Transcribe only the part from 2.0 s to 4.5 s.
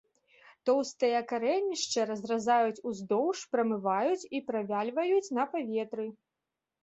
разразаюць уздоўж, прамываюць і